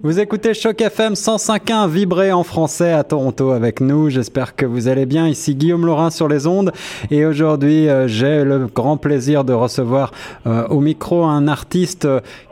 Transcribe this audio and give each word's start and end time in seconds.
Vous 0.00 0.20
écoutez 0.20 0.54
Choc 0.54 0.80
FM 0.80 1.14
105.1 1.14 1.88
vibrer 1.88 2.30
en 2.30 2.44
français 2.44 2.92
à 2.92 3.02
Toronto 3.02 3.50
avec 3.50 3.80
nous. 3.80 4.10
J'espère 4.10 4.54
que 4.54 4.64
vous 4.64 4.86
allez 4.86 5.06
bien. 5.06 5.26
Ici 5.26 5.56
Guillaume 5.56 5.84
Laurin 5.84 6.10
sur 6.10 6.28
les 6.28 6.46
ondes. 6.46 6.70
Et 7.10 7.26
aujourd'hui, 7.26 7.88
euh, 7.88 8.06
j'ai 8.06 8.44
le 8.44 8.68
grand 8.68 8.96
plaisir 8.96 9.42
de 9.42 9.52
recevoir 9.52 10.12
euh, 10.46 10.68
au 10.68 10.80
micro 10.80 11.24
un 11.24 11.48
artiste. 11.48 12.06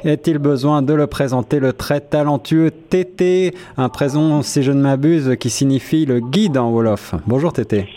Est-il 0.04 0.38
besoin 0.38 0.82
de 0.82 0.92
le 0.92 1.06
présenter 1.06 1.60
Le 1.60 1.72
très 1.72 2.00
talentueux 2.00 2.72
Tété, 2.72 3.54
un 3.76 3.88
prénom, 3.90 4.42
si 4.42 4.64
je 4.64 4.72
ne 4.72 4.80
m'abuse, 4.80 5.36
qui 5.38 5.48
signifie 5.48 6.04
le 6.04 6.18
guide 6.18 6.58
en 6.58 6.70
Wolof. 6.70 7.14
Bonjour 7.28 7.52
Tété. 7.52 7.88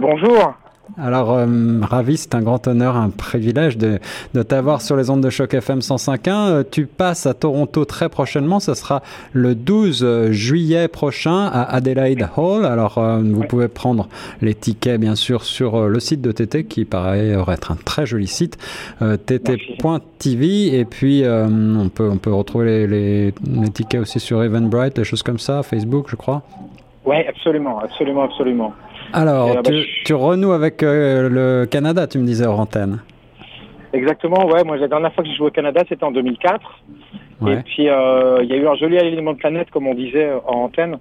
Bonjour. 0.00 0.54
Alors, 0.98 1.32
euh, 1.32 1.46
ravi, 1.82 2.16
c'est 2.16 2.34
un 2.34 2.42
grand 2.42 2.66
honneur, 2.68 2.96
un 2.96 3.10
privilège 3.10 3.76
de, 3.76 3.98
de 4.34 4.42
t'avoir 4.42 4.80
sur 4.80 4.96
les 4.96 5.10
ondes 5.10 5.20
de 5.20 5.30
choc 5.30 5.52
FM 5.52 5.80
105.1. 5.80 6.30
Euh, 6.30 6.62
tu 6.68 6.86
passes 6.86 7.26
à 7.26 7.34
Toronto 7.34 7.84
très 7.84 8.08
prochainement, 8.08 8.60
ce 8.60 8.74
sera 8.74 9.02
le 9.32 9.54
12 9.54 10.30
juillet 10.30 10.88
prochain 10.88 11.46
à 11.52 11.62
Adelaide 11.74 12.28
Hall. 12.36 12.64
Alors, 12.64 12.98
euh, 12.98 13.20
vous 13.20 13.44
pouvez 13.44 13.68
prendre 13.68 14.08
les 14.40 14.54
tickets, 14.54 15.00
bien 15.00 15.16
sûr, 15.16 15.44
sur 15.44 15.88
le 15.88 16.00
site 16.00 16.22
de 16.22 16.32
TT, 16.32 16.64
qui 16.64 16.84
paraît 16.84 17.36
être 17.48 17.72
un 17.72 17.76
très 17.76 18.06
joli 18.06 18.26
site, 18.26 18.56
tt.tv. 19.00 20.78
Et 20.78 20.84
puis, 20.84 21.24
on, 21.26 21.88
peut, 21.88 22.08
on 22.10 22.16
peut 22.16 22.32
retrouver 22.32 22.66
les, 22.66 22.86
les, 22.86 23.34
les 23.60 23.68
tickets 23.70 24.00
aussi 24.00 24.20
sur 24.20 24.42
Eventbrite, 24.42 24.96
des 24.96 25.04
choses 25.04 25.22
comme 25.22 25.38
ça, 25.38 25.62
Facebook, 25.62 26.06
je 26.08 26.16
crois. 26.16 26.42
Oui, 27.04 27.16
absolument, 27.28 27.78
absolument, 27.80 28.24
absolument. 28.24 28.72
Alors, 29.12 29.62
tu, 29.62 29.72
bah, 29.72 29.78
tu, 30.04 30.14
renoues 30.14 30.52
avec 30.52 30.82
euh, 30.82 31.28
le 31.28 31.66
Canada, 31.66 32.06
tu 32.06 32.18
me 32.18 32.26
disais 32.26 32.46
hors 32.46 32.60
antenne. 32.60 33.00
Exactement, 33.92 34.46
ouais. 34.46 34.64
Moi, 34.64 34.76
la 34.76 34.88
dernière 34.88 35.12
fois 35.12 35.24
que 35.24 35.30
j'ai 35.30 35.36
joué 35.36 35.48
au 35.48 35.50
Canada, 35.50 35.82
c'était 35.88 36.04
en 36.04 36.10
2004. 36.10 36.60
Et 37.46 37.56
puis, 37.56 37.88
euh, 37.88 38.42
il 38.42 38.48
y 38.48 38.54
a 38.54 38.56
eu 38.56 38.66
un 38.66 38.74
joli 38.74 38.98
alignement 38.98 39.32
de 39.32 39.38
planète, 39.38 39.70
comme 39.70 39.86
on 39.86 39.94
disait 39.94 40.30
en 40.46 40.64
antenne, 40.64 40.98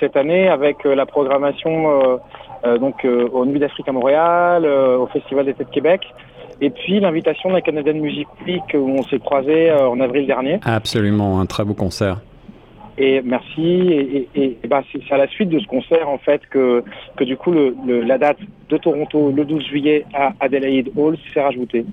cette 0.00 0.16
année, 0.16 0.48
avec 0.48 0.84
euh, 0.86 0.94
la 0.94 1.06
programmation 1.06 2.20
donc 2.80 3.04
au 3.04 3.44
Nuit 3.44 3.60
d'Afrique 3.60 3.86
à 3.90 3.92
Montréal, 3.92 4.64
au 4.64 5.06
Festival 5.08 5.44
d'été 5.44 5.64
de 5.64 5.68
Québec. 5.68 6.00
Et 6.62 6.70
puis 6.70 6.98
l'invitation 6.98 7.50
de 7.50 7.54
la 7.54 7.60
Canadian 7.60 7.92
Music 7.92 8.26
Week 8.46 8.62
où 8.72 8.88
on 8.98 9.02
s'est 9.02 9.18
croisés 9.18 9.70
en 9.70 10.00
avril 10.00 10.26
dernier. 10.26 10.60
Absolument, 10.64 11.40
un 11.40 11.44
très 11.44 11.62
beau 11.62 11.74
concert. 11.74 12.20
Et 12.96 13.22
merci. 13.22 13.62
Et, 13.62 14.28
et, 14.34 14.58
et 14.62 14.68
bah, 14.68 14.82
c'est 14.92 15.12
à 15.12 15.16
la 15.16 15.26
suite 15.28 15.48
de 15.48 15.58
ce 15.58 15.66
concert 15.66 16.08
en 16.08 16.18
fait 16.18 16.42
que, 16.50 16.84
que 17.16 17.24
du 17.24 17.36
coup 17.36 17.50
le, 17.50 17.74
le, 17.86 18.02
la 18.02 18.18
date 18.18 18.38
de 18.68 18.76
Toronto 18.76 19.32
le 19.34 19.44
12 19.44 19.64
juillet 19.64 20.04
à 20.14 20.32
Adelaide 20.40 20.90
Hall 20.96 21.16
s'est 21.32 21.42
rajoutée. 21.42 21.84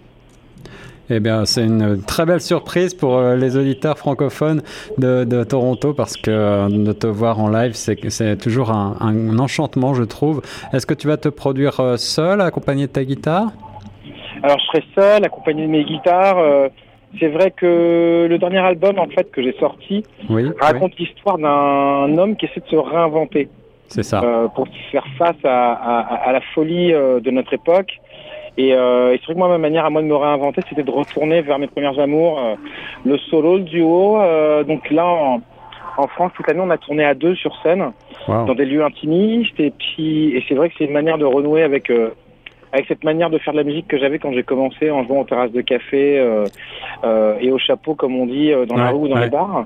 Eh 1.13 1.19
bien, 1.19 1.43
c'est 1.45 1.65
une 1.65 2.01
très 2.03 2.25
belle 2.25 2.39
surprise 2.39 2.93
pour 2.93 3.17
euh, 3.17 3.35
les 3.35 3.57
auditeurs 3.57 3.97
francophones 3.97 4.61
de, 4.97 5.25
de 5.25 5.43
Toronto 5.43 5.93
parce 5.93 6.15
que 6.15 6.31
euh, 6.31 6.69
de 6.69 6.93
te 6.93 7.05
voir 7.05 7.41
en 7.41 7.49
live, 7.49 7.73
c'est 7.73 8.37
toujours 8.37 8.71
un, 8.71 8.95
un, 9.01 9.37
enchantement, 9.37 9.93
je 9.93 10.03
trouve. 10.03 10.41
Est-ce 10.71 10.85
que 10.85 10.93
tu 10.93 11.07
vas 11.07 11.17
te 11.17 11.27
produire 11.27 11.81
euh, 11.81 11.97
seul, 11.97 12.39
accompagné 12.39 12.87
de 12.87 12.91
ta 12.93 13.03
guitare? 13.03 13.51
Alors, 14.41 14.57
je 14.59 14.65
serai 14.67 14.83
seul, 14.95 15.25
accompagné 15.25 15.63
de 15.63 15.71
mes 15.71 15.83
guitares. 15.83 16.37
Euh, 16.37 16.69
c'est 17.19 17.27
vrai 17.27 17.51
que 17.51 18.27
le 18.29 18.37
dernier 18.37 18.59
album 18.59 18.99
en 18.99 19.07
fait 19.07 19.29
que 19.31 19.41
j'ai 19.41 19.55
sorti 19.59 20.03
oui, 20.29 20.49
raconte 20.59 20.93
oui. 20.97 21.05
l'histoire 21.05 21.37
d'un 21.37 22.17
homme 22.17 22.35
qui 22.35 22.45
essaie 22.45 22.61
de 22.61 22.67
se 22.67 22.75
réinventer. 22.75 23.49
C'est 23.87 24.03
ça. 24.03 24.21
Euh, 24.23 24.47
pour 24.47 24.67
faire 24.91 25.05
face 25.17 25.43
à, 25.43 25.73
à, 25.73 26.29
à 26.29 26.31
la 26.31 26.39
folie 26.53 26.93
euh, 26.93 27.19
de 27.19 27.29
notre 27.29 27.53
époque. 27.53 27.91
Et, 28.57 28.73
euh, 28.73 29.13
et 29.13 29.17
c'est 29.19 29.25
vrai 29.25 29.33
que 29.33 29.39
moi, 29.39 29.49
ma 29.49 29.57
manière 29.57 29.85
à 29.85 29.89
moi 29.89 30.01
de 30.01 30.07
me 30.07 30.15
réinventer, 30.15 30.61
c'était 30.69 30.83
de 30.83 30.91
retourner 30.91 31.41
vers 31.41 31.59
mes 31.59 31.67
premiers 31.67 31.99
amours, 31.99 32.39
euh, 32.39 32.55
le 33.05 33.17
solo, 33.17 33.57
le 33.57 33.63
duo. 33.63 34.17
Donc 34.63 34.89
là, 34.91 35.05
en, 35.05 35.41
en 35.97 36.07
France, 36.07 36.31
toute 36.35 36.47
l'année, 36.47 36.61
on 36.63 36.69
a 36.69 36.77
tourné 36.77 37.03
à 37.03 37.15
deux 37.15 37.35
sur 37.35 37.53
scène, 37.63 37.91
wow. 38.27 38.45
dans 38.45 38.55
des 38.55 38.65
lieux 38.65 38.83
intimistes. 38.83 39.59
Et 39.59 39.71
puis, 39.71 40.35
et 40.37 40.43
c'est 40.47 40.55
vrai 40.55 40.69
que 40.69 40.75
c'est 40.77 40.85
une 40.85 40.93
manière 40.93 41.17
de 41.17 41.25
renouer 41.25 41.63
avec 41.63 41.91
avec 42.71 42.87
cette 42.87 43.03
manière 43.03 43.29
de 43.29 43.37
faire 43.37 43.53
de 43.53 43.57
la 43.59 43.63
musique 43.63 43.87
que 43.87 43.97
j'avais 43.97 44.19
quand 44.19 44.31
j'ai 44.31 44.43
commencé 44.43 44.89
en 44.91 45.03
jouant 45.05 45.21
aux 45.21 45.25
terrasses 45.25 45.51
de 45.51 45.61
café 45.61 46.19
euh, 46.19 46.45
euh, 47.03 47.35
et 47.39 47.51
au 47.51 47.57
chapeau, 47.57 47.95
comme 47.95 48.15
on 48.15 48.25
dit, 48.25 48.51
dans 48.51 48.75
ouais, 48.75 48.81
la 48.81 48.91
rue 48.91 48.99
ou 48.99 49.07
dans 49.07 49.15
ouais. 49.15 49.25
les 49.25 49.29
bars. 49.29 49.65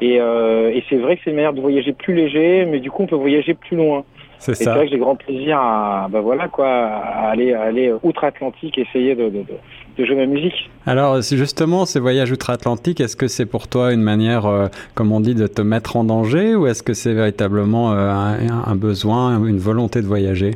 Et, 0.00 0.20
euh, 0.20 0.70
et 0.70 0.84
c'est 0.88 0.96
vrai 0.96 1.16
que 1.16 1.22
c'est 1.24 1.30
une 1.30 1.36
manière 1.36 1.52
de 1.52 1.60
voyager 1.60 1.92
plus 1.92 2.14
léger, 2.14 2.66
mais 2.66 2.80
du 2.80 2.90
coup, 2.90 3.02
on 3.02 3.06
peut 3.06 3.16
voyager 3.16 3.54
plus 3.54 3.76
loin. 3.76 4.04
C'est 4.38 4.54
ça. 4.54 4.64
C'est 4.64 4.70
vrai 4.70 4.84
que 4.84 4.90
j'ai 4.90 4.98
grand 4.98 5.16
plaisir 5.16 5.58
à, 5.58 6.08
bah 6.10 6.20
voilà 6.20 6.48
quoi, 6.48 6.66
à 6.68 7.30
aller, 7.30 7.54
à 7.54 7.62
aller 7.62 7.94
outre-Atlantique, 8.02 8.76
essayer 8.76 9.14
de, 9.14 9.24
de, 9.24 9.38
de, 9.38 9.54
de, 9.96 10.04
jouer 10.04 10.16
ma 10.16 10.26
musique. 10.26 10.70
Alors, 10.84 11.22
justement, 11.22 11.86
ces 11.86 11.98
voyages 11.98 12.30
outre-Atlantique, 12.30 13.00
est-ce 13.00 13.16
que 13.16 13.26
c'est 13.26 13.46
pour 13.46 13.68
toi 13.68 13.94
une 13.94 14.02
manière, 14.02 14.44
euh, 14.44 14.66
comme 14.94 15.12
on 15.12 15.20
dit, 15.20 15.34
de 15.34 15.46
te 15.46 15.62
mettre 15.62 15.96
en 15.96 16.04
danger, 16.04 16.54
ou 16.56 16.66
est-ce 16.66 16.82
que 16.82 16.92
c'est 16.92 17.14
véritablement 17.14 17.92
euh, 17.92 18.10
un, 18.10 18.64
un 18.66 18.76
besoin, 18.76 19.42
une 19.42 19.58
volonté 19.58 20.02
de 20.02 20.06
voyager? 20.06 20.50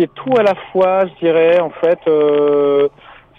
C'est 0.00 0.12
tout 0.14 0.34
à 0.38 0.42
la 0.42 0.54
fois, 0.72 1.06
je 1.06 1.26
dirais. 1.26 1.60
En 1.60 1.70
fait, 1.70 1.98
euh, 2.08 2.88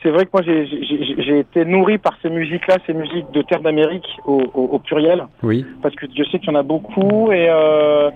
c'est 0.03 0.09
vrai 0.09 0.25
que 0.25 0.31
moi, 0.33 0.43
j'ai 0.43 1.39
été 1.39 1.65
nourri 1.65 1.97
par 1.97 2.13
ces 2.21 2.29
musiques-là, 2.29 2.77
ces 2.85 2.93
musiques 2.93 3.31
de 3.31 3.41
terre 3.41 3.61
d'Amérique 3.61 4.07
au, 4.25 4.41
au, 4.53 4.63
au, 4.73 4.79
pluriel. 4.79 5.25
Oui. 5.43 5.65
Parce 5.81 5.95
que 5.95 6.05
je 6.15 6.23
sais 6.25 6.39
qu'il 6.39 6.49
y 6.49 6.51
en 6.51 6.59
a 6.59 6.63
beaucoup 6.63 7.31
et 7.31 7.47
euh, 7.49 8.09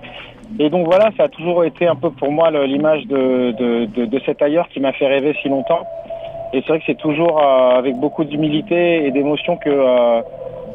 et 0.59 0.69
donc 0.69 0.85
voilà, 0.85 1.09
ça 1.17 1.23
a 1.23 1.28
toujours 1.28 1.63
été 1.63 1.88
un 1.88 1.95
peu 1.95 2.11
pour 2.11 2.31
moi 2.31 2.51
l'image 2.51 3.05
de, 3.07 3.51
de, 3.51 3.85
de, 3.85 4.05
de, 4.05 4.22
cet 4.25 4.44
ailleurs 4.44 4.69
qui 4.69 4.79
m'a 4.79 4.94
fait 4.94 5.07
rêver 5.07 5.35
si 5.41 5.50
longtemps. 5.50 5.85
Et 6.53 6.61
c'est 6.61 6.67
vrai 6.67 6.79
que 6.79 6.85
c'est 6.85 6.97
toujours 6.97 7.41
euh, 7.41 7.79
avec 7.79 7.95
beaucoup 7.97 8.23
d'humilité 8.23 9.05
et 9.05 9.11
d'émotion 9.11 9.57
que 9.57 9.69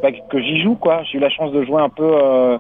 bah, 0.03 0.11
que 0.13 0.41
j'y 0.41 0.63
joue 0.63 0.75
quoi. 0.75 1.03
J'ai 1.05 1.19
eu 1.19 1.21
la 1.21 1.31
chance 1.31 1.53
de 1.53 1.65
jouer 1.65 1.81
un 1.83 1.89
peu 1.89 2.05
euh, 2.05 2.59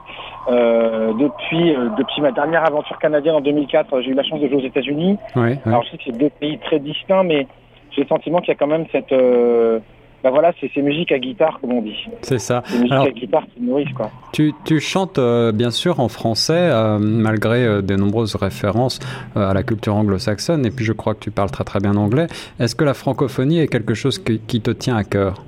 euh, 0.49 1.12
depuis 1.15 1.75
euh, 1.75 1.89
depuis 1.97 2.21
ma 2.21 2.33
dernière 2.33 2.65
aventure 2.65 2.99
canadienne 2.99 3.37
en 3.37 3.41
2004. 3.41 4.01
J'ai 4.03 4.11
eu 4.11 4.15
la 4.15 4.25
chance 4.25 4.41
de 4.41 4.49
jouer 4.49 4.56
aux 4.56 4.67
États-Unis. 4.67 5.19
Ouais, 5.37 5.43
ouais. 5.43 5.59
Alors 5.67 5.83
je 5.84 5.91
sais 5.91 5.97
que 5.99 6.05
c'est 6.06 6.19
deux 6.19 6.31
pays 6.31 6.59
très 6.59 6.79
distincts, 6.79 7.25
mais 7.25 7.47
j'ai 7.93 8.03
le 8.03 8.09
sentiment 8.09 8.41
qu'il 8.41 8.49
y 8.49 8.53
a 8.53 8.56
quand 8.56 8.67
même 8.67 8.87
cette 8.93 9.12
bah 10.23 10.31
voilà, 10.31 10.53
c'est 10.61 10.71
ces 10.75 10.83
musiques 10.83 11.12
à 11.12 11.19
guitare, 11.19 11.59
comme 11.61 11.73
on 11.73 11.83
dit. 11.83 11.97
C'est 12.21 12.39
ça. 12.39 12.62
Ces 12.67 12.77
musiques 12.77 12.93
Alors, 12.93 13.06
à 13.06 13.11
guitare 13.11 13.45
qui 13.55 13.62
nourrissent, 13.62 13.93
quoi. 13.95 14.11
Tu, 14.33 14.53
tu 14.65 14.79
chantes 14.79 15.19
euh, 15.19 15.50
bien 15.50 15.71
sûr 15.71 15.99
en 15.99 16.09
français, 16.09 16.53
euh, 16.59 16.99
malgré 16.99 17.65
euh, 17.65 17.81
de 17.81 17.97
nombreuses 17.97 18.34
références 18.34 18.99
à 19.34 19.55
la 19.55 19.62
culture 19.62 19.97
anglo-saxonne, 19.97 20.67
et 20.67 20.71
puis 20.71 20.84
je 20.84 20.93
crois 20.93 21.15
que 21.15 21.21
tu 21.21 21.31
parles 21.31 21.50
très 21.50 21.65
très 21.65 21.81
bien 21.81 21.97
anglais. 21.97 22.27
Est-ce 22.59 22.75
que 22.75 22.84
la 22.84 22.95
francophonie 22.95 23.61
est 23.61 23.69
quelque 23.69 23.95
chose 23.95 24.19
qui 24.19 24.61
te 24.61 24.71
tient 24.71 24.97
à 24.97 25.05
cœur? 25.05 25.43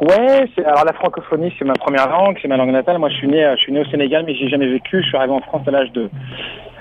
Ouais, 0.00 0.48
alors 0.64 0.84
la 0.84 0.92
francophonie 0.92 1.52
c'est 1.58 1.64
ma 1.64 1.74
première 1.74 2.08
langue, 2.08 2.38
c'est 2.42 2.48
ma 2.48 2.56
langue 2.56 2.72
natale. 2.72 2.98
Moi 2.98 3.08
je 3.08 3.16
suis 3.16 3.28
né, 3.28 3.50
je 3.56 3.62
suis 3.62 3.72
né 3.72 3.80
au 3.80 3.84
Sénégal, 3.86 4.24
mais 4.26 4.34
j'ai 4.34 4.48
jamais 4.48 4.66
vécu. 4.66 5.02
Je 5.02 5.08
suis 5.08 5.16
arrivé 5.16 5.32
en 5.32 5.40
France 5.40 5.66
à 5.66 5.70
l'âge 5.70 5.92
de 5.92 6.10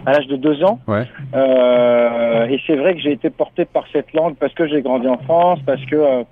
à 0.05 0.11
l'âge 0.11 0.27
de 0.27 0.35
deux 0.35 0.63
ans. 0.63 0.79
Ouais. 0.87 1.03
Euh, 1.33 2.45
et 2.47 2.59
c'est 2.67 2.75
vrai 2.75 2.93
que 2.93 3.01
j'ai 3.01 3.11
été 3.11 3.29
porté 3.29 3.65
par 3.65 3.85
cette 3.91 4.13
langue 4.13 4.35
parce 4.35 4.53
que 4.53 4.67
j'ai 4.67 4.81
grandi 4.81 5.07
en 5.07 5.17
France, 5.17 5.59
parce 5.65 5.83
que 5.85 5.95
euh, 5.95 6.23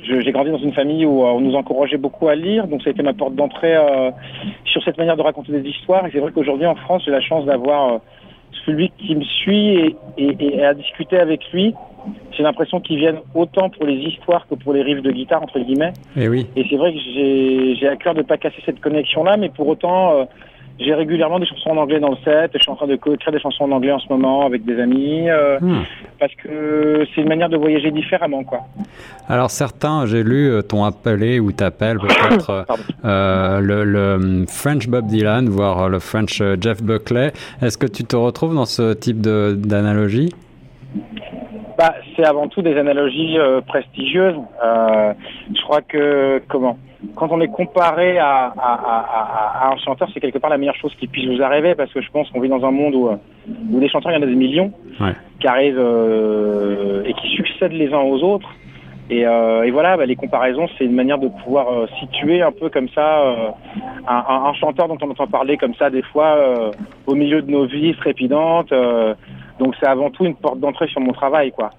j'ai 0.00 0.32
grandi 0.32 0.50
dans 0.50 0.58
une 0.58 0.72
famille 0.72 1.04
où 1.06 1.22
euh, 1.22 1.30
on 1.30 1.40
nous 1.40 1.54
encourageait 1.54 1.96
beaucoup 1.96 2.28
à 2.28 2.34
lire, 2.34 2.66
donc 2.66 2.82
ça 2.82 2.90
a 2.90 2.92
été 2.92 3.02
ma 3.02 3.14
porte 3.14 3.34
d'entrée 3.34 3.74
euh, 3.74 4.10
sur 4.64 4.82
cette 4.84 4.98
manière 4.98 5.16
de 5.16 5.22
raconter 5.22 5.52
des 5.52 5.68
histoires. 5.68 6.06
Et 6.06 6.10
c'est 6.12 6.20
vrai 6.20 6.32
qu'aujourd'hui 6.32 6.66
en 6.66 6.76
France, 6.76 7.02
j'ai 7.04 7.10
la 7.10 7.20
chance 7.20 7.44
d'avoir 7.46 7.94
euh, 7.94 7.98
celui 8.64 8.90
qui 8.98 9.14
me 9.14 9.24
suit 9.24 9.68
et, 9.68 9.96
et, 10.16 10.36
et 10.40 10.64
à 10.64 10.74
discuter 10.74 11.18
avec 11.18 11.40
lui. 11.52 11.74
J'ai 12.32 12.42
l'impression 12.42 12.80
qu'ils 12.80 12.98
viennent 12.98 13.20
autant 13.34 13.68
pour 13.70 13.84
les 13.84 13.96
histoires 13.96 14.46
que 14.48 14.54
pour 14.54 14.72
les 14.72 14.82
riffs 14.82 15.02
de 15.02 15.10
guitare 15.10 15.42
entre 15.42 15.58
guillemets. 15.58 15.92
Et 16.16 16.24
Eh 16.24 16.28
oui. 16.28 16.46
Et 16.56 16.64
c'est 16.68 16.76
vrai 16.76 16.92
que 16.92 16.98
j'ai 16.98 17.88
à 17.88 17.96
cœur 17.96 18.14
de 18.14 18.22
pas 18.22 18.36
casser 18.36 18.62
cette 18.64 18.80
connexion 18.80 19.24
là, 19.24 19.36
mais 19.36 19.48
pour 19.48 19.66
autant 19.68 20.12
euh, 20.12 20.24
j'ai 20.78 20.94
régulièrement 20.94 21.38
des 21.38 21.46
chansons 21.46 21.70
en 21.70 21.76
anglais 21.78 21.98
dans 21.98 22.10
le 22.10 22.16
set. 22.24 22.52
Je 22.54 22.58
suis 22.58 22.70
en 22.70 22.76
train 22.76 22.86
de 22.86 22.94
écrire 22.94 23.32
des 23.32 23.40
chansons 23.40 23.64
en 23.64 23.72
anglais 23.72 23.92
en 23.92 23.98
ce 23.98 24.08
moment 24.08 24.46
avec 24.46 24.64
des 24.64 24.80
amis 24.80 25.28
euh, 25.28 25.58
hmm. 25.60 25.82
parce 26.20 26.34
que 26.36 27.04
c'est 27.14 27.22
une 27.22 27.28
manière 27.28 27.48
de 27.48 27.56
voyager 27.56 27.90
différemment, 27.90 28.44
quoi. 28.44 28.60
Alors 29.28 29.50
certains, 29.50 30.06
j'ai 30.06 30.22
lu, 30.22 30.50
euh, 30.50 30.62
t'ont 30.62 30.84
appelé 30.84 31.40
ou 31.40 31.52
t'appellent 31.52 31.98
peut-être 31.98 32.66
euh, 33.04 33.60
le, 33.60 33.84
le, 33.84 34.44
French 34.46 34.88
Bob 34.88 35.06
Dylan, 35.06 35.48
voire 35.48 35.88
le 35.88 35.98
French 35.98 36.42
Jeff 36.60 36.82
Buckley. 36.82 37.32
Est-ce 37.60 37.76
que 37.76 37.86
tu 37.86 38.04
te 38.04 38.16
retrouves 38.16 38.54
dans 38.54 38.66
ce 38.66 38.94
type 38.94 39.20
d'analogie? 39.20 40.32
Bah, 41.76 41.94
c'est 42.16 42.24
avant 42.24 42.48
tout 42.48 42.62
des 42.62 42.76
analogies 42.76 43.38
euh, 43.38 43.60
prestigieuses. 43.60 44.36
Je 44.62 45.62
crois 45.62 45.82
que 45.82 46.40
comment? 46.48 46.76
Quand 47.14 47.28
on 47.30 47.40
est 47.40 47.48
comparé 47.48 48.18
à, 48.18 48.46
à, 48.46 48.72
à, 48.74 49.68
à 49.68 49.72
un 49.72 49.76
chanteur, 49.76 50.08
c'est 50.12 50.20
quelque 50.20 50.38
part 50.38 50.50
la 50.50 50.58
meilleure 50.58 50.76
chose 50.76 50.94
qui 50.98 51.06
puisse 51.06 51.28
vous 51.28 51.42
arriver 51.42 51.74
parce 51.74 51.92
que 51.92 52.00
je 52.00 52.10
pense 52.10 52.28
qu'on 52.30 52.40
vit 52.40 52.48
dans 52.48 52.64
un 52.64 52.70
monde 52.72 52.94
où, 52.94 53.08
où 53.72 53.80
des 53.80 53.88
chanteurs, 53.88 54.10
il 54.12 54.16
y 54.16 54.18
en 54.18 54.22
a 54.22 54.26
des 54.26 54.34
millions 54.34 54.72
ouais. 55.00 55.12
qui 55.38 55.46
arrivent 55.46 55.78
euh, 55.78 57.04
et 57.04 57.14
qui 57.14 57.28
succèdent 57.28 57.72
les 57.72 57.92
uns 57.92 58.00
aux 58.00 58.22
autres. 58.22 58.48
Et, 59.10 59.26
euh, 59.26 59.62
et 59.62 59.70
voilà, 59.70 59.96
bah, 59.96 60.04
les 60.04 60.16
comparaisons, 60.16 60.68
c'est 60.76 60.84
une 60.84 60.94
manière 60.94 61.18
de 61.18 61.28
pouvoir 61.28 61.72
euh, 61.72 61.86
situer 61.98 62.42
un 62.42 62.52
peu 62.52 62.68
comme 62.68 62.88
ça 62.90 63.20
euh, 63.20 63.48
un, 64.06 64.24
un, 64.28 64.44
un, 64.46 64.52
chanteur 64.54 64.86
dont 64.86 64.98
on 65.00 65.10
entend 65.10 65.26
parler 65.26 65.56
comme 65.56 65.74
ça 65.74 65.88
des 65.88 66.02
fois 66.02 66.36
euh, 66.36 66.70
au 67.06 67.14
milieu 67.14 67.40
de 67.40 67.50
nos 67.50 67.64
vies 67.64 67.94
trépidantes. 67.94 68.70
Euh, 68.72 69.14
donc 69.58 69.74
c'est 69.80 69.86
avant 69.86 70.10
tout 70.10 70.26
une 70.26 70.34
porte 70.34 70.60
d'entrée 70.60 70.88
sur 70.88 71.00
mon 71.00 71.12
travail, 71.12 71.52
quoi. 71.52 71.70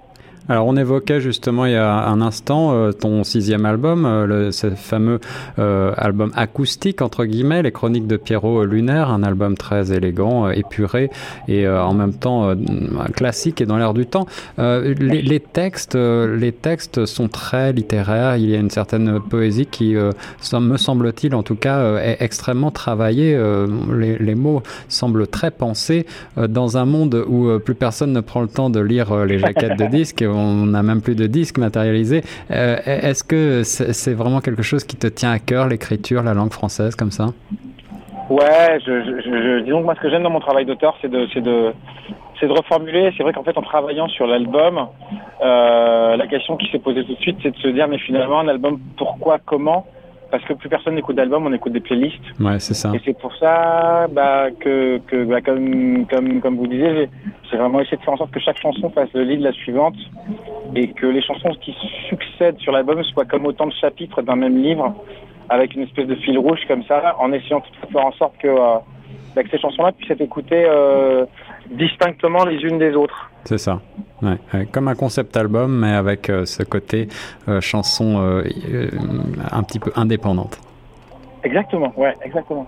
Alors 0.49 0.65
on 0.65 0.75
évoquait 0.75 1.21
justement 1.21 1.67
il 1.67 1.73
y 1.73 1.75
a 1.75 2.07
un 2.07 2.21
instant 2.21 2.73
euh, 2.73 2.91
ton 2.91 3.23
sixième 3.23 3.65
album, 3.65 4.07
euh, 4.07 4.25
le, 4.25 4.51
ce 4.51 4.71
fameux 4.71 5.19
euh, 5.59 5.93
album 5.95 6.31
acoustique 6.35 7.03
entre 7.03 7.25
guillemets, 7.25 7.61
les 7.61 7.71
chroniques 7.71 8.07
de 8.07 8.17
Pierrot 8.17 8.65
Lunaire, 8.65 9.11
un 9.11 9.21
album 9.21 9.55
très 9.55 9.91
élégant, 9.91 10.49
épuré 10.49 11.11
et 11.47 11.67
en 11.67 11.93
même 11.93 12.13
temps 12.13 12.53
classique 13.15 13.61
et 13.61 13.65
dans 13.65 13.77
l'air 13.77 13.93
du 13.93 14.05
temps. 14.05 14.25
Les, 14.57 14.93
les, 14.93 15.39
textes, 15.39 15.95
les 15.95 16.51
textes 16.51 17.05
sont 17.05 17.27
très 17.27 17.73
littéraires. 17.73 18.37
Il 18.37 18.49
y 18.49 18.55
a 18.55 18.59
une 18.59 18.69
certaine 18.69 19.19
poésie 19.19 19.65
qui, 19.65 19.93
me 19.95 20.77
semble-t-il 20.77 21.35
en 21.35 21.43
tout 21.43 21.55
cas, 21.55 21.97
est 21.97 22.17
extrêmement 22.21 22.71
travaillée. 22.71 23.37
Les, 23.93 24.17
les, 24.17 24.35
mots 24.35 24.63
semblent 24.87 25.27
très 25.27 25.51
pensés 25.51 26.05
dans 26.37 26.77
un 26.77 26.85
monde 26.85 27.23
où 27.27 27.59
plus 27.59 27.75
personne 27.75 28.13
ne 28.13 28.21
prend 28.21 28.41
le 28.41 28.47
temps 28.47 28.69
de 28.69 28.79
lire 28.79 29.25
les 29.25 29.37
jaquettes 29.39 29.77
de 29.77 29.85
disques 29.91 30.23
on 30.39 30.65
n'a 30.67 30.83
même 30.83 31.01
plus 31.01 31.15
de 31.15 31.27
disques 31.27 31.57
matérialisés. 31.57 32.23
Euh, 32.51 32.77
est-ce 32.85 33.23
que 33.23 33.63
c'est 33.63 34.13
vraiment 34.13 34.39
quelque 34.39 34.63
chose 34.63 34.83
qui 34.83 34.95
te 34.95 35.07
tient 35.07 35.31
à 35.31 35.39
cœur, 35.39 35.67
l'écriture, 35.67 36.23
la 36.23 36.33
langue 36.33 36.53
française, 36.53 36.95
comme 36.95 37.11
ça? 37.11 37.27
Ouais, 38.29 38.77
disons 39.65 39.79
que 39.79 39.85
moi, 39.85 39.95
ce 39.95 40.01
que 40.01 40.09
j'aime 40.09 40.23
dans 40.23 40.29
mon 40.29 40.39
travail 40.39 40.65
d'auteur, 40.65 40.95
c'est 41.01 41.09
de, 41.09 41.25
de, 41.39 41.73
de 42.41 42.53
reformuler. 42.53 43.11
C'est 43.17 43.23
vrai 43.23 43.33
qu'en 43.33 43.43
fait, 43.43 43.57
en 43.57 43.63
travaillant 43.63 44.07
sur 44.07 44.27
l'album, 44.27 44.87
euh, 45.43 46.15
la 46.15 46.27
question 46.27 46.55
qui 46.57 46.69
s'est 46.71 46.79
posée 46.79 47.03
tout 47.05 47.15
de 47.15 47.21
suite, 47.21 47.37
c'est 47.41 47.51
de 47.51 47.57
se 47.57 47.67
dire, 47.69 47.87
mais 47.87 47.97
finalement, 47.97 48.39
un 48.39 48.47
album, 48.47 48.79
pourquoi, 48.97 49.39
comment? 49.43 49.87
Parce 50.31 50.43
que 50.45 50.53
plus 50.53 50.69
personne 50.69 50.95
n'écoute 50.95 51.15
d'albums, 51.15 51.45
on 51.45 51.53
écoute 51.53 51.73
des 51.73 51.79
playlists. 51.79 52.23
Ouais, 52.39 52.59
c'est 52.59 52.73
ça. 52.73 52.91
Et 52.93 53.01
c'est 53.03 53.17
pour 53.17 53.35
ça 53.37 54.07
bah, 54.11 54.51
que, 54.59 54.99
que 55.07 55.23
bah, 55.23 55.41
comme, 55.41 56.05
comme, 56.07 56.41
comme 56.41 56.57
vous 56.57 56.67
disiez, 56.67 57.09
j'ai 57.49 57.57
vraiment 57.57 57.79
essayé 57.79 57.97
de 57.97 58.01
faire 58.03 58.13
en 58.13 58.17
sorte 58.17 58.31
que 58.31 58.39
chaque 58.39 58.59
chanson 58.61 58.89
fasse 58.89 59.09
le 59.13 59.23
lit 59.23 59.37
de 59.37 59.43
la 59.43 59.51
suivante 59.51 59.95
et 60.75 60.89
que 60.89 61.07
les 61.07 61.21
chansons 61.21 61.55
qui 61.61 61.75
succèdent 62.09 62.59
sur 62.59 62.71
l'album 62.71 63.03
soient 63.03 63.25
comme 63.25 63.45
autant 63.45 63.67
de 63.67 63.73
chapitres 63.73 64.21
d'un 64.21 64.35
même 64.35 64.61
livre 64.61 64.95
avec 65.49 65.73
une 65.73 65.81
espèce 65.81 66.07
de 66.07 66.15
fil 66.15 66.37
rouge 66.37 66.59
comme 66.67 66.83
ça, 66.83 67.15
en 67.19 67.33
essayant 67.33 67.59
de 67.59 67.91
faire 67.91 68.05
en 68.05 68.11
sorte 68.13 68.37
que, 68.37 68.47
euh, 68.47 68.77
bah, 69.35 69.43
que 69.43 69.49
ces 69.49 69.59
chansons-là 69.59 69.91
puissent 69.91 70.11
être 70.11 70.21
écoutées 70.21 70.65
euh, 70.67 71.25
distinctement 71.69 72.45
les 72.45 72.57
unes 72.57 72.79
des 72.79 72.93
autres. 72.95 73.29
C'est 73.45 73.57
ça. 73.57 73.79
Ouais, 74.21 74.65
comme 74.71 74.87
un 74.87 74.95
concept 74.95 75.37
album, 75.37 75.79
mais 75.79 75.93
avec 75.93 76.29
euh, 76.29 76.45
ce 76.45 76.63
côté 76.63 77.07
euh, 77.47 77.61
chanson 77.61 78.19
euh, 78.19 78.43
un 79.51 79.63
petit 79.63 79.79
peu 79.79 79.91
indépendante. 79.95 80.59
Exactement, 81.43 81.93
ouais, 81.95 82.13
exactement. 82.21 82.67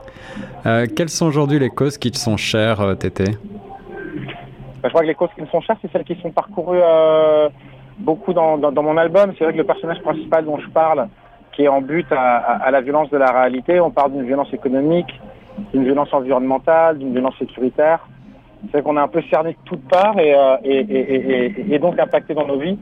quelles 0.64 1.10
sont 1.10 1.26
aujourd'hui 1.26 1.60
les 1.60 1.70
causes 1.70 1.98
qui 1.98 2.10
te 2.10 2.18
sont 2.18 2.38
chères, 2.38 2.96
Tété? 2.98 3.26
Bah, 3.26 4.84
Je 4.84 4.90
crois 4.90 5.02
que 5.02 5.08
les 5.08 5.16
causes 5.16 5.30
qui 5.36 5.42
me 5.42 5.48
sont 5.48 5.60
chères, 5.60 5.76
c'est 5.82 5.92
celles 5.92 6.06
qui 6.06 6.16
sont 6.22 6.32
parcourues 6.32 6.80
beaucoup 7.98 8.32
dans, 8.32 8.58
dans, 8.58 8.84
mon 8.84 8.96
album. 8.96 9.34
C'est 9.38 9.44
vrai 9.44 9.52
que 9.52 9.58
le 9.58 9.66
personnage 9.66 10.02
principal 10.02 10.46
dont 10.46 10.58
je 10.58 10.70
parle, 10.70 11.10
qui 11.52 11.64
est 11.64 11.68
en 11.68 11.82
but 11.82 12.08
à, 12.12 12.38
à 12.38 12.72
la 12.72 12.80
violence 12.80 13.10
de 13.10 13.18
la 13.18 13.30
réalité, 13.34 13.82
on 13.82 13.92
parle 13.92 14.14
d'une 14.14 14.26
violence 14.26 14.54
économique, 14.54 15.20
d'une 15.74 15.84
violence 15.84 16.14
environnementale, 16.14 16.98
d'une 16.98 17.12
violence 17.12 17.38
sécuritaire 17.38 18.08
c'est 18.72 18.84
qu'on 18.84 18.98
est 18.98 19.02
un 19.02 19.08
peu 19.08 19.22
cerné 19.30 19.52
de 19.52 19.58
toutes 19.66 19.88
parts 19.88 20.20
et, 20.20 20.34
euh, 20.36 20.58
et, 20.64 20.80
et, 20.80 21.74
et, 21.74 21.80
donc 21.80 22.00
impacté 22.00 22.34
dans 22.34 22.46
nos 22.46 22.58
vies. 22.58 22.78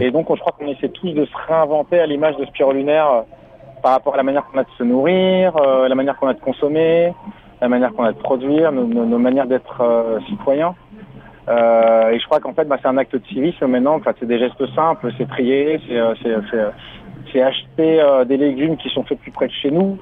Et 0.00 0.10
donc, 0.10 0.26
je 0.30 0.40
crois 0.40 0.52
qu'on 0.56 0.68
essaie 0.68 0.88
tous 0.88 1.12
de 1.12 1.24
se 1.24 1.32
réinventer 1.48 1.98
à 1.98 2.06
l'image 2.06 2.36
de 2.36 2.44
Spiro 2.46 2.72
Lunaire 2.72 3.10
euh, 3.10 3.22
par 3.82 3.92
rapport 3.92 4.14
à 4.14 4.16
la 4.18 4.22
manière 4.22 4.44
qu'on 4.46 4.58
a 4.58 4.64
de 4.64 4.70
se 4.76 4.84
nourrir, 4.84 5.56
euh, 5.56 5.88
la 5.88 5.94
manière 5.94 6.16
qu'on 6.16 6.28
a 6.28 6.34
de 6.34 6.40
consommer, 6.40 7.12
la 7.60 7.68
manière 7.68 7.92
qu'on 7.92 8.04
a 8.04 8.12
de 8.12 8.18
produire, 8.18 8.70
nos, 8.70 8.84
nos, 8.84 9.18
manières 9.18 9.46
d'être 9.46 9.82
citoyens. 10.28 10.74
et 11.48 12.18
je 12.18 12.24
crois 12.26 12.40
qu'en 12.40 12.52
fait, 12.52 12.66
bah, 12.66 12.76
c'est 12.80 12.88
un 12.88 12.98
acte 12.98 13.16
de 13.16 13.26
civisme 13.26 13.66
maintenant. 13.66 13.96
Enfin, 13.96 14.12
c'est 14.20 14.26
des 14.26 14.38
gestes 14.38 14.64
simples, 14.74 15.10
c'est 15.16 15.28
trier, 15.28 15.80
c'est 15.88 16.30
c'est 17.32 17.42
acheter 17.42 18.00
euh, 18.00 18.24
des 18.24 18.36
légumes 18.36 18.76
qui 18.76 18.88
sont 18.90 19.04
faits 19.04 19.18
plus 19.18 19.30
près 19.30 19.46
de 19.46 19.52
chez 19.52 19.70
nous, 19.70 19.98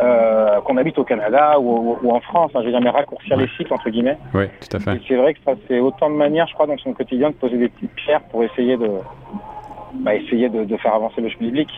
euh, 0.00 0.60
qu'on 0.60 0.76
habite 0.76 0.98
au 0.98 1.04
Canada 1.04 1.58
ou, 1.58 2.10
en 2.10 2.20
France. 2.20 2.52
Hein, 2.54 2.60
je 2.62 2.66
vais 2.66 2.72
jamais 2.72 2.90
raccourcir 2.90 3.36
les 3.36 3.48
cycles, 3.56 3.72
entre 3.72 3.90
guillemets. 3.90 4.18
Oui, 4.34 4.46
tout 4.60 4.76
à 4.76 4.80
fait. 4.80 5.00
c'est 5.06 5.16
vrai 5.16 5.34
que 5.34 5.40
ça, 5.44 5.52
c'est 5.68 5.80
autant 5.80 6.10
de 6.10 6.16
manières, 6.16 6.46
je 6.48 6.54
crois, 6.54 6.66
dans 6.66 6.78
son 6.78 6.92
quotidien 6.92 7.30
de 7.30 7.34
poser 7.34 7.56
des 7.58 7.68
petites 7.68 7.94
pierres 7.94 8.22
pour 8.30 8.42
essayer 8.44 8.76
de, 8.76 8.90
bah, 9.94 10.14
essayer 10.14 10.48
de, 10.48 10.64
de 10.64 10.76
faire 10.76 10.94
avancer 10.94 11.20
le 11.20 11.28
public. 11.28 11.68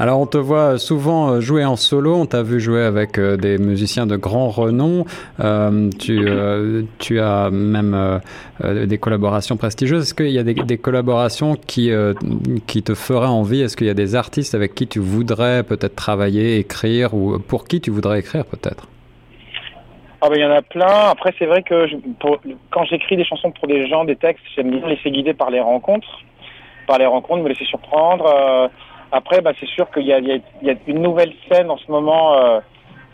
Alors 0.00 0.18
on 0.18 0.24
te 0.24 0.38
voit 0.38 0.78
souvent 0.78 1.28
euh, 1.28 1.40
jouer 1.40 1.62
en 1.62 1.76
solo, 1.76 2.14
on 2.14 2.24
t'a 2.24 2.42
vu 2.42 2.58
jouer 2.58 2.84
avec 2.84 3.18
euh, 3.18 3.36
des 3.36 3.58
musiciens 3.58 4.06
de 4.06 4.16
grand 4.16 4.48
renom, 4.48 5.04
euh, 5.40 5.90
tu, 5.98 7.20
as 7.20 7.50
même 7.50 8.20
des 8.64 8.96
collaborations 8.96 9.58
prestigieuses. 9.58 10.04
Est-ce 10.04 10.14
qu'il 10.14 10.30
y 10.30 10.38
a 10.38 10.42
des, 10.42 10.78
collaborations 10.78 11.54
qui, 11.54 11.92
qui 12.66 12.82
te 12.82 12.94
feraient 12.94 13.26
envie? 13.26 13.60
Est-ce 13.60 13.76
qu'il 13.76 13.88
y 13.88 13.90
a 13.90 13.94
des 13.94 14.14
artistes 14.14 14.54
avec 14.54 14.74
qui 14.74 14.86
tu 14.86 15.00
voudrais 15.00 15.64
peut-être 15.64 15.96
travailler, 15.96 16.56
écrire, 16.56 17.12
ou 17.12 17.38
pour 17.38 17.64
qui 17.68 17.82
tu 17.82 17.90
voudrais 17.90 18.20
écrire 18.20 18.46
peut-être? 18.46 18.88
Ah 20.22 20.28
ben 20.30 20.36
il 20.36 20.40
y 20.40 20.46
en 20.46 20.50
a 20.50 20.62
plein. 20.62 21.10
Après 21.10 21.34
c'est 21.38 21.46
vrai 21.46 21.62
que 21.62 21.86
quand 22.70 22.84
j'écris 22.84 23.18
des 23.18 23.24
chansons 23.24 23.50
pour 23.50 23.68
des 23.68 23.86
gens, 23.86 24.06
des 24.06 24.16
textes, 24.16 24.44
j'aime 24.56 24.70
bien 24.70 24.88
laisser 24.88 25.10
guider 25.10 25.34
par 25.34 25.50
les 25.50 25.60
rencontres, 25.60 26.22
par 26.86 26.96
les 26.96 27.06
rencontres, 27.06 27.42
me 27.42 27.50
laisser 27.50 27.66
surprendre. 27.66 28.70
Après, 29.12 29.40
bah, 29.40 29.52
c'est 29.58 29.68
sûr 29.68 29.90
qu'il 29.90 30.04
y, 30.04 30.10
y, 30.62 30.70
a, 30.70 30.74
une 30.86 31.02
nouvelle 31.02 31.32
scène 31.50 31.70
en 31.70 31.76
ce 31.78 31.90
moment 31.90 32.34
euh, 32.34 32.60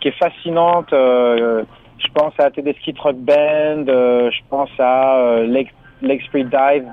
qui 0.00 0.08
est 0.08 0.18
fascinante. 0.18 0.92
Euh, 0.92 1.64
je 1.98 2.08
pense 2.12 2.34
à 2.38 2.50
Tedeschi 2.50 2.92
Truck 2.92 3.16
Band, 3.16 3.86
euh, 3.88 4.30
je 4.30 4.40
pense 4.50 4.68
à 4.78 5.42
Lake, 5.46 5.72
Lake, 6.02 6.22
Street 6.22 6.44
Dive, 6.44 6.86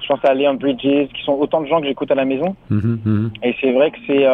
je 0.00 0.06
pense 0.06 0.24
à 0.24 0.34
Leon 0.34 0.54
Bridges, 0.54 1.08
qui 1.12 1.22
sont 1.24 1.32
autant 1.32 1.62
de 1.62 1.66
gens 1.66 1.80
que 1.80 1.86
j'écoute 1.86 2.10
à 2.12 2.14
la 2.14 2.24
maison. 2.24 2.54
Mhm, 2.70 3.00
mhm. 3.04 3.30
Et 3.42 3.56
c'est 3.60 3.72
vrai 3.72 3.90
que 3.90 3.98
c'est 4.06 4.24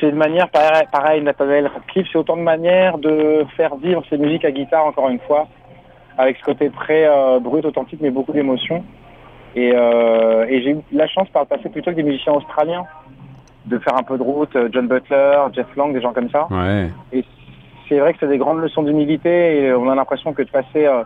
c'est 0.00 0.08
une 0.08 0.16
manière, 0.16 0.48
pareil, 0.48 0.82
pareil 0.90 1.22
Nathaniel 1.22 1.68
Radcliffe, 1.68 2.08
c'est 2.10 2.18
autant 2.18 2.36
de 2.36 2.42
manières 2.42 2.98
de 2.98 3.44
faire 3.56 3.76
vivre 3.76 4.02
ces 4.10 4.18
musiques 4.18 4.44
à 4.44 4.50
guitare, 4.50 4.84
encore 4.84 5.08
une 5.10 5.20
fois, 5.20 5.46
avec 6.18 6.38
ce 6.38 6.42
côté 6.42 6.70
très 6.70 7.08
brut, 7.40 7.64
authentique, 7.64 8.00
mais 8.00 8.10
beaucoup 8.10 8.32
d'émotions. 8.32 8.82
Et, 9.54 9.68
et 9.68 10.62
j'ai 10.62 10.70
eu 10.70 10.78
la 10.90 11.06
chance 11.06 11.28
par 11.28 11.42
le 11.42 11.48
passé 11.48 11.68
plutôt 11.68 11.92
que 11.92 11.96
des 11.96 12.02
musiciens 12.02 12.32
australiens 12.32 12.84
de 13.66 13.78
faire 13.78 13.96
un 13.96 14.02
peu 14.02 14.18
de 14.18 14.22
route, 14.22 14.54
euh, 14.56 14.68
John 14.72 14.88
Butler, 14.88 15.38
Jeff 15.54 15.66
Long, 15.76 15.92
des 15.92 16.00
gens 16.00 16.12
comme 16.12 16.30
ça. 16.30 16.48
Ouais. 16.50 16.90
Et 17.12 17.24
c'est 17.88 17.98
vrai 17.98 18.12
que 18.12 18.18
c'est 18.20 18.28
des 18.28 18.38
grandes 18.38 18.60
leçons 18.60 18.82
d'humilité 18.82 19.64
et 19.64 19.72
on 19.72 19.88
a 19.88 19.94
l'impression 19.94 20.32
que 20.32 20.42
de 20.42 20.50
passer 20.50 20.86
euh, 20.86 21.04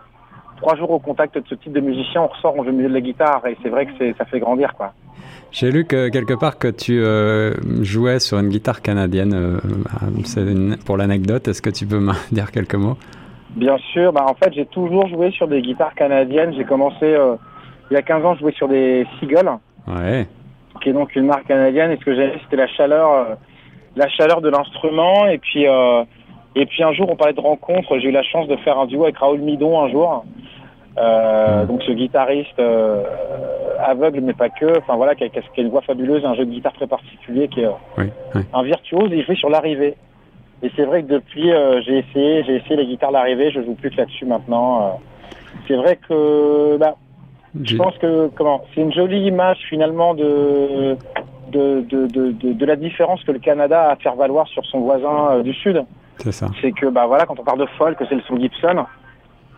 trois 0.57 0.75
jours 0.75 0.91
au 0.91 0.99
contact 0.99 1.37
de 1.37 1.43
ce 1.47 1.55
type 1.55 1.73
de 1.73 1.81
musicien, 1.81 2.21
on 2.21 2.27
ressort, 2.27 2.55
on 2.57 2.63
joue 2.63 2.71
mieux 2.71 2.89
de 2.89 2.93
la 2.93 3.01
guitare 3.01 3.45
et 3.45 3.57
c'est 3.61 3.69
vrai 3.69 3.85
que 3.85 4.13
ça 4.17 4.25
fait 4.25 4.39
grandir 4.39 4.73
quoi. 4.75 4.93
J'ai 5.51 5.71
lu 5.71 5.85
que 5.85 6.09
quelque 6.09 6.33
part 6.33 6.57
que 6.57 6.67
tu 6.67 6.99
euh, 6.99 7.53
jouais 7.81 8.19
sur 8.19 8.37
une 8.37 8.49
guitare 8.49 8.81
canadienne. 8.81 9.59
pour 10.85 10.97
l'anecdote, 10.97 11.47
est-ce 11.47 11.61
que 11.61 11.69
tu 11.69 11.85
peux 11.85 11.99
me 11.99 12.13
dire 12.31 12.51
quelques 12.51 12.75
mots? 12.75 12.97
Bien 13.55 13.77
sûr. 13.93 14.11
Bah, 14.11 14.25
en 14.27 14.35
fait, 14.35 14.53
j'ai 14.53 14.65
toujours 14.65 15.07
joué 15.07 15.31
sur 15.31 15.47
des 15.47 15.61
guitares 15.61 15.95
canadiennes. 15.95 16.53
J'ai 16.55 16.65
commencé 16.65 17.15
il 17.89 17.93
y 17.93 17.97
a 17.97 18.01
15 18.01 18.25
ans, 18.25 18.35
je 18.35 18.41
jouais 18.41 18.51
sur 18.51 18.67
des 18.67 19.07
Seagull. 19.19 19.49
Ouais 19.87 20.27
qui 20.81 20.89
est 20.89 20.93
donc 20.93 21.15
une 21.15 21.25
marque 21.25 21.47
canadienne. 21.47 21.91
Et 21.91 21.97
ce 21.97 22.05
que 22.05 22.15
j'aimais, 22.15 22.39
c'était 22.43 22.57
la 22.57 22.67
chaleur, 22.67 23.11
euh, 23.11 23.35
la 23.95 24.09
chaleur 24.09 24.41
de 24.41 24.49
l'instrument. 24.49 25.27
Et 25.27 25.37
puis, 25.37 25.67
euh, 25.67 26.03
et 26.55 26.65
puis 26.65 26.83
un 26.83 26.93
jour, 26.93 27.07
on 27.09 27.15
parlait 27.15 27.33
de 27.33 27.41
rencontre. 27.41 27.99
J'ai 27.99 28.09
eu 28.09 28.11
la 28.11 28.23
chance 28.23 28.47
de 28.47 28.55
faire 28.57 28.77
un 28.79 28.85
duo 28.85 29.03
avec 29.03 29.17
Raoul 29.17 29.39
Midon 29.39 29.81
un 29.81 29.89
jour. 29.89 30.25
Euh, 30.97 31.63
hmm. 31.63 31.67
donc 31.67 31.83
ce 31.83 31.91
guitariste 31.91 32.59
aveugle 33.79 34.21
mais 34.21 34.33
pas 34.33 34.49
que, 34.49 34.79
enfin 34.79 34.95
voilà, 34.95 35.13
qui 35.13 35.25
a, 35.25 35.29
qui 35.29 35.37
a, 35.37 35.61
une 35.61 35.69
voix 35.69 35.83
fabuleuse, 35.83 36.25
un 36.25 36.33
jeu 36.33 36.43
de 36.43 36.49
guitare 36.49 36.73
très 36.73 36.87
particulier, 36.87 37.47
qui 37.49 37.61
est 37.61 37.69
un 38.51 38.63
virtuose 38.63 39.13
et 39.13 39.17
il 39.17 39.23
jouait 39.23 39.35
sur 39.35 39.49
l'arrivée. 39.49 39.95
Et 40.63 40.71
c'est 40.75 40.85
vrai 40.85 41.03
que 41.03 41.09
depuis 41.09 41.51
j'ai 41.85 41.99
essayé, 41.99 42.43
j'ai 42.45 42.55
essayé 42.55 42.77
les 42.77 42.87
guitares 42.87 43.11
l'arrivée, 43.11 43.51
je 43.51 43.61
joue 43.61 43.75
plus 43.75 43.91
que 43.91 43.97
là-dessus 43.97 44.25
maintenant. 44.25 44.99
c'est 45.67 45.75
vrai 45.75 45.97
que 45.97 46.77
bah, 46.77 46.95
je 47.63 47.75
pense 47.75 47.97
que 47.97 48.29
comment 48.35 48.63
c'est 48.73 48.81
une 48.81 48.93
jolie 48.93 49.25
image 49.25 49.57
finalement 49.69 50.13
de 50.13 50.97
de, 51.51 51.81
de, 51.81 52.07
de, 52.07 52.31
de, 52.53 52.65
la 52.65 52.75
différence 52.75 53.23
que 53.23 53.31
le 53.31 53.39
Canada 53.39 53.83
a 53.83 53.91
à 53.93 53.95
faire 53.95 54.15
valoir 54.15 54.47
sur 54.47 54.65
son 54.65 54.81
voisin 54.81 55.31
euh, 55.31 55.43
du 55.43 55.53
Sud. 55.53 55.83
C'est 56.17 56.33
ça. 56.33 56.47
C'est 56.61 56.71
que 56.71 56.87
bah 56.87 57.05
voilà, 57.07 57.25
quand 57.25 57.39
on 57.39 57.43
parle 57.43 57.59
de 57.59 57.65
folk, 57.77 57.97
c'est 58.09 58.15
le 58.15 58.21
son 58.27 58.37
Gibson. 58.37 58.85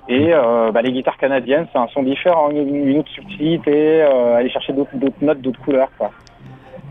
Et 0.08 0.34
euh, 0.34 0.72
bah, 0.72 0.82
les 0.82 0.92
guitares 0.92 1.18
canadiennes, 1.18 1.68
c'est 1.72 1.78
un 1.80 1.88
son 1.88 2.04
différent, 2.04 2.50
une, 2.50 2.98
autre 3.00 3.10
subtilité, 3.10 4.02
euh, 4.02 4.36
aller 4.36 4.50
chercher 4.50 4.74
d'autres 4.74 4.92
notes, 5.22 5.42
d'autres 5.42 5.62
couleurs. 5.62 5.90
Quoi 5.98 6.12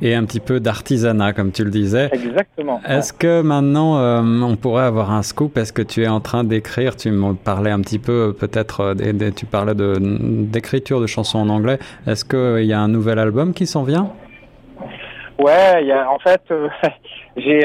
et 0.03 0.15
un 0.15 0.25
petit 0.25 0.41
peu 0.41 0.61
d'artisanat, 0.61 1.33
comme 1.33 1.53
tu 1.53 1.65
le 1.65 1.71
disais. 1.71 2.09
Exactement. 2.13 2.81
Est-ce 2.87 3.13
que 3.13 3.43
maintenant, 3.43 3.99
euh, 3.99 4.23
on 4.23 4.57
pourrait 4.57 4.85
avoir 4.85 5.13
un 5.13 5.23
scoop? 5.23 5.57
Est-ce 5.57 5.73
que 5.73 5.83
tu 5.83 6.03
es 6.03 6.09
en 6.09 6.21
train 6.21 6.45
d'écrire? 6.45 6.97
Tu 6.97 7.11
me 7.11 7.35
parlais 7.35 7.71
un 7.71 7.81
petit 7.81 7.99
peu, 7.99 8.35
peut-être, 8.39 8.81
euh, 8.81 9.31
tu 9.35 9.47
parlais 9.47 9.75
d'écriture 9.75 11.01
de, 11.01 11.07
chansons 11.07 11.39
en 11.39 11.49
anglais. 11.49 11.79
Est-ce 12.07 12.25
qu'il 12.25 12.39
euh, 12.39 12.63
y 12.63 12.73
a 12.73 12.81
un 12.81 12.89
nouvel 12.89 13.19
album 13.19 13.55
qui 13.55 13.67
s'en 13.67 13.83
vient? 13.83 14.11
Ouais, 15.39 15.85
y 15.85 15.93
a, 15.93 16.11
en 16.11 16.19
fait, 16.19 16.43
j'ai 17.37 17.65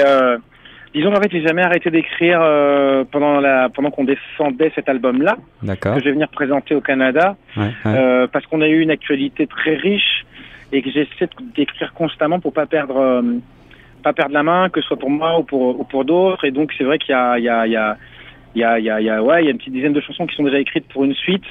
Disons 0.94 1.12
qu'en 1.12 1.22
fait, 1.22 1.32
j'ai 1.32 1.42
jamais 1.42 1.63
arrêté 1.63 1.90
d'écrire 1.90 2.40
euh, 2.42 3.04
pendant 3.12 3.40
la 3.40 3.70
pendant 3.70 3.90
qu'on 3.90 4.04
défendait 4.04 4.72
cet 4.75 4.90
album-là, 4.90 5.38
D'accord. 5.63 5.96
que 5.96 6.02
je 6.02 6.06
vais 6.06 6.12
venir 6.12 6.28
présenter 6.30 6.75
au 6.75 6.82
Canada, 6.82 7.36
Ouais, 7.58 7.63
ouais. 7.63 7.92
euh, 7.98 8.28
parce 8.32 8.46
qu'on 8.46 8.62
a 8.62 8.68
eu 8.68 8.80
une 8.80 8.92
actualité 8.92 9.48
très 9.48 9.75
riche 9.75 10.25
et 10.74 10.82
que 10.82 10.89
j'essaie 10.89 11.30
d'écrire 11.56 11.94
constamment 11.94 12.39
pour 12.39 12.51
pas 12.51 12.65
perdre 12.65 12.98
euh, 12.98 13.22
pas 14.03 14.12
perdre 14.12 14.34
la 14.34 14.44
main, 14.44 14.70
que 14.70 14.82
ce 14.82 14.88
soit 14.88 14.98
pour 14.98 15.12
moi 15.12 15.39
ou 15.39 15.44
pour 15.44 15.80
ou 15.80 15.84
pour 15.84 16.03
d'autres. 16.03 16.44
Et 16.46 16.51
donc 16.51 16.74
c'est 16.77 16.84
vrai 16.84 16.98
qu'il 16.98 17.12
y 17.12 17.15
a 17.15 17.38
il 17.38 17.46
y 17.46 17.50
a 17.50 17.65
il 17.65 17.72
y 17.72 17.77
a 17.77 17.98
il 18.56 18.62
y 18.62 18.89
a 18.89 19.00
il 19.00 19.06
y 19.06 19.10
a, 19.10 19.24
ouais 19.24 19.44
il 19.44 19.46
y 19.46 19.48
a 19.48 19.51
une 19.51 19.58
petite 19.58 19.74
dizaine 19.74 19.94
de 19.94 20.01
chansons 20.01 20.25
qui 20.25 20.36
sont 20.36 20.44
déjà 20.44 20.60
écrites 20.60 20.88
pour 20.89 21.03
une 21.03 21.13
suite. 21.13 21.46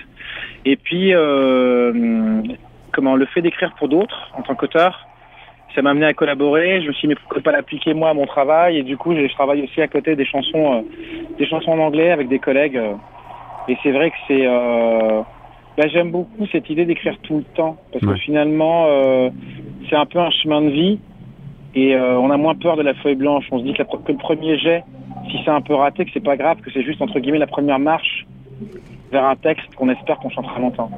Et 0.65 0.77
puis 0.77 1.15
euh, 1.15 2.43
comment 2.93 3.15
le 3.15 3.27
fait 3.27 3.43
d'écrire 3.43 3.73
pour 3.79 3.89
d'autres 3.89 4.31
en 4.37 4.43
tant 4.43 4.55
qu'auteur 4.55 5.07
ça 5.75 5.81
m'a 5.81 5.89
amené 5.93 6.05
à 6.05 6.13
collaborer. 6.13 6.83
Je 6.83 6.89
me 6.89 6.93
suis 6.93 7.09
dit, 7.09 7.15
mais 7.15 7.15
pourquoi 7.15 7.41
pas 7.41 7.53
l'appliquer 7.53 7.95
moi 7.95 8.11
à 8.11 8.13
mon 8.13 8.27
travail? 8.27 8.77
Et 8.77 8.83
du 8.83 8.99
coup, 8.99 9.15
je 9.17 9.27
travaille 9.29 9.63
aussi 9.63 9.81
à 9.81 9.89
côté 9.89 10.15
des 10.17 10.27
chansons, 10.27 10.75
euh, 10.75 10.83
des 11.39 11.47
chansons 11.47 11.71
en 11.71 11.79
anglais 11.79 12.11
avec 12.11 12.29
des 12.29 12.39
collègues. 12.39 12.79
et 13.69 13.79
c'est 13.83 13.93
vrai 13.93 14.11
que 14.11 14.17
c'est, 14.29 14.47
bah, 15.77 15.85
j'aime 15.93 16.11
beaucoup 16.11 16.47
cette 16.53 16.69
idée 16.71 16.85
d'écrire 16.85 17.17
tout 17.23 17.39
le 17.39 17.45
temps 17.55 17.77
parce 17.93 18.05
Ouais. 18.05 18.15
que 18.15 18.21
finalement, 18.21 18.87
euh, 18.89 19.31
c'est 19.89 19.97
un 19.97 20.07
peu 20.07 20.19
un 20.19 20.31
chemin 20.31 20.61
de 20.63 20.69
vie 20.71 20.99
et 21.75 21.95
euh, 21.95 22.19
on 22.19 22.31
a 22.31 22.37
moins 22.37 22.55
peur 22.55 22.77
de 22.77 22.83
la 22.83 22.95
feuille 22.95 23.15
blanche. 23.17 23.47
On 23.51 23.59
se 23.59 23.65
dit 23.65 23.73
que, 23.73 23.79
la 23.79 23.85
que 23.85 24.13
le 24.13 24.19
premier 24.19 24.59
jet, 24.59 24.85
si 25.31 25.39
c'est 25.45 25.51
un 25.51 25.61
peu 25.63 25.75
raté, 25.75 26.05
que 26.05 26.11
c'est 26.13 26.21
pas 26.25 26.37
grave, 26.37 26.59
que 26.61 26.71
c'est 26.73 26.83
juste 26.83 27.01
entre 27.01 27.19
guillemets 27.21 27.39
la 27.39 27.47
première 27.47 27.79
marche 27.79 28.27
vers 29.11 29.25
un 29.25 29.37
texte 29.37 29.75
qu'on 29.75 29.89
espère 29.89 30.19
qu'on 30.19 30.31
chantera 30.31 30.59
longtemps. 30.59 30.91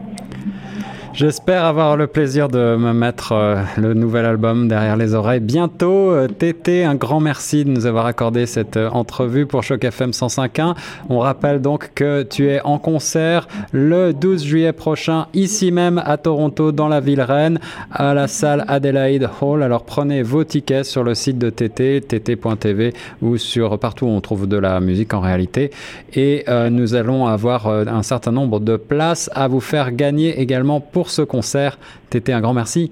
J'espère 1.15 1.65
avoir 1.65 1.97
le 1.97 2.09
plaisir 2.09 2.49
de 2.49 2.75
me 2.75 2.93
mettre 2.93 3.31
euh, 3.31 3.63
le 3.77 3.95
nouvel 3.95 4.25
album 4.25 4.67
derrière 4.67 4.97
les 4.97 5.15
oreilles 5.15 5.39
bientôt. 5.39 6.11
Euh, 6.11 6.27
Tété, 6.27 6.85
un 6.85 6.97
grand 6.97 7.21
merci 7.21 7.65
de 7.65 7.71
nous 7.71 7.87
avoir 7.87 8.07
accordé 8.07 8.47
cette 8.47 8.77
euh, 8.77 8.91
entrevue 8.91 9.47
pour 9.47 9.63
Choc 9.63 9.85
FM 9.85 10.11
105.1. 10.11 10.75
On 11.09 11.21
rappelle 11.21 11.63
donc 11.63 11.93
que 11.95 12.25
tu 12.25 12.49
es 12.49 12.61
en 12.63 12.79
concert 12.79 13.47
le 13.71 14.13
12 14.13 14.43
juillet 14.45 14.73
prochain, 14.73 15.29
ici 15.35 15.71
même 15.71 16.03
à 16.05 16.17
Toronto, 16.17 16.73
dans 16.73 16.89
la 16.89 16.99
ville 16.99 17.23
reine, 17.23 17.61
à 17.93 18.13
la 18.13 18.27
salle 18.27 18.65
Adelaide 18.67 19.31
Hall. 19.41 19.63
Alors 19.63 19.85
prenez 19.85 20.25
vos 20.25 20.43
tickets 20.43 20.85
sur 20.85 21.05
le 21.05 21.15
site 21.15 21.39
de 21.39 21.49
Tété, 21.49 22.01
tt.tv 22.01 22.93
ou 23.23 23.37
sur 23.37 23.79
partout 23.79 24.07
où 24.07 24.11
on 24.11 24.21
trouve 24.21 24.49
de 24.49 24.57
la 24.57 24.81
musique 24.81 25.15
en 25.15 25.21
réalité. 25.21 25.71
Et 26.15 26.45
nous 26.71 26.95
allons 26.97 27.27
avoir 27.27 27.69
un 27.69 28.03
certain 28.03 28.33
nombre 28.33 28.59
de 28.59 28.77
places 28.77 29.31
à 29.35 29.47
vous 29.47 29.61
faire 29.61 29.93
gagner 29.93 30.41
également 30.41 30.81
pour 31.05 31.11
ce 31.11 31.21
concert. 31.21 31.79
Tété, 32.09 32.33
un 32.33 32.41
grand 32.41 32.55
merci. 32.55 32.91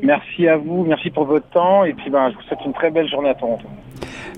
Merci 0.00 0.46
à 0.46 0.56
vous, 0.56 0.84
merci 0.84 1.10
pour 1.10 1.24
votre 1.24 1.48
temps 1.48 1.84
et 1.84 1.92
puis 1.92 2.08
ben, 2.08 2.30
je 2.30 2.36
vous 2.36 2.42
souhaite 2.42 2.60
une 2.64 2.72
très 2.72 2.90
belle 2.90 3.08
journée 3.08 3.30
à 3.30 3.34
Toronto. 3.34 3.66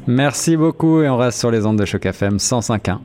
Merci 0.06 0.56
beaucoup 0.56 1.02
et 1.02 1.08
on 1.10 1.18
reste 1.18 1.38
sur 1.38 1.50
les 1.50 1.66
ondes 1.66 1.78
de 1.78 1.84
Choc 1.84 2.06
FM 2.06 2.38
105.1. 2.38 2.98